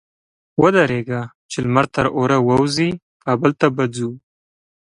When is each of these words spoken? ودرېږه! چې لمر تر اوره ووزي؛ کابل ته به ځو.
ودرېږه! 0.61 1.21
چې 1.49 1.57
لمر 1.65 1.85
تر 1.95 2.05
اوره 2.17 2.37
ووزي؛ 2.47 2.89
کابل 3.23 3.51
ته 3.59 3.67
به 3.75 3.83
ځو. 3.95 4.09